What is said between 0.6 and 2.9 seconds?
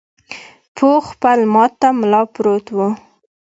پوخ پل ماته ملا پروت و.